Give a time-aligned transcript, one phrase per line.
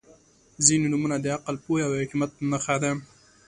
[0.65, 2.91] •ځینې نومونه د عقل، پوهې او حکمت نښه ده.